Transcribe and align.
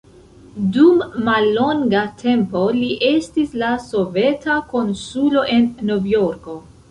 Dum 0.75 1.01
mallonga 1.27 1.99
tempo 2.21 2.63
li 2.79 2.89
estis 3.11 3.53
la 3.63 3.69
soveta 3.85 4.55
konsulo 4.73 5.47
en 5.59 5.69
Novjorko. 5.91 6.57